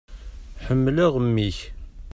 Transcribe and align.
Ḥemmleɣ 0.65 1.13
mmi-k. 1.25 1.57